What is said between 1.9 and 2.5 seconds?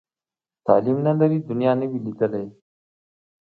لیدلې.